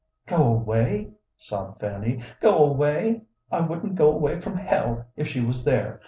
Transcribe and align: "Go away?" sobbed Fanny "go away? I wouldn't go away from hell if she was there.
"Go 0.25 0.47
away?" 0.47 1.11
sobbed 1.37 1.79
Fanny 1.81 2.23
"go 2.39 2.65
away? 2.65 3.21
I 3.51 3.61
wouldn't 3.61 3.93
go 3.97 4.11
away 4.11 4.41
from 4.41 4.57
hell 4.57 5.05
if 5.15 5.27
she 5.27 5.41
was 5.41 5.63
there. 5.63 5.99